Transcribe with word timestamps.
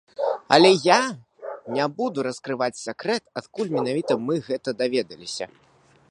Але 0.55 0.69
я 0.83 1.01
не 1.75 1.85
буду 1.99 2.23
раскрываць 2.27 2.79
сакрэт, 2.87 3.23
адкуль 3.41 3.69
менавіта 3.77 4.13
мы 4.31 4.39
гэта 4.47 4.69
даведаліся. 4.81 5.45